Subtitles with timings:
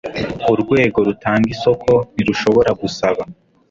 [0.53, 3.21] Urwego rutanga isoko ntirushobora gusaba